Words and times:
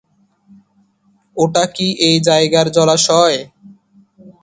ওটা 1.37 1.63
কি 1.75 1.87
ওই 2.01 2.15
জায়গার 2.27 2.67
জলাশয়? 2.75 3.37